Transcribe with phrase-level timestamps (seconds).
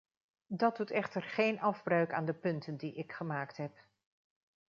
[0.47, 3.71] Dat doet echter geen afbreuk aan de punten die ik gemaakt heb.